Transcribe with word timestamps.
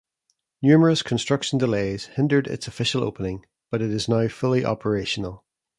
Numerous 0.63 1.03
construction 1.03 1.59
delays 1.59 2.05
hindered 2.15 2.47
its 2.47 2.67
official 2.67 3.03
opening, 3.03 3.45
but 3.69 3.83
it 3.83 3.91
is 3.91 4.09
now 4.09 4.27
fully 4.29 4.65
operational. 4.65 5.45